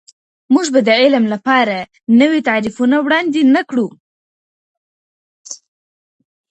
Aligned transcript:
موږ 0.53 0.65
به 0.73 0.79
د 0.87 0.89
علم 1.01 1.23
لپاره 1.33 1.75
نوي 2.21 2.39
تعریفونه 2.49 2.95
وړاندې 3.05 3.41
نه 3.55 3.61
کړو. 3.69 3.87